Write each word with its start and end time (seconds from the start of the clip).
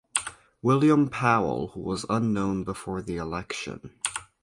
William 0.63 1.09
Powell 1.09 1.67
who 1.75 1.79
was 1.79 2.07
unknown 2.09 2.63
before 2.63 3.03
the 3.03 3.17
election. 3.17 3.91